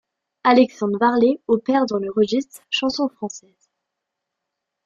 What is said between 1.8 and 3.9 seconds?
dans le registre Chanson française.